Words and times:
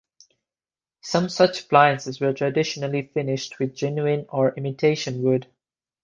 Some 1.01 1.29
such 1.29 1.61
appliances 1.61 2.19
were 2.19 2.33
traditionally 2.33 3.03
finished 3.13 3.59
with 3.59 3.75
genuine 3.75 4.25
or 4.29 4.51
imitation 4.55 5.21
wood. 5.21 5.45